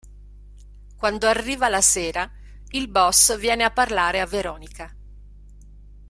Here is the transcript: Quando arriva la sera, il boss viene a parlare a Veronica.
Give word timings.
Quando 0.97 1.27
arriva 1.27 1.69
la 1.69 1.79
sera, 1.81 2.27
il 2.69 2.87
boss 2.87 3.37
viene 3.37 3.63
a 3.63 3.69
parlare 3.71 4.19
a 4.19 4.25
Veronica. 4.25 4.91